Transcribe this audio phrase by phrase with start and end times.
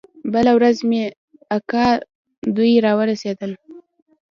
[0.33, 1.03] بله ورځ مې
[1.57, 1.85] اکا
[2.55, 3.51] دوى راورسېدل.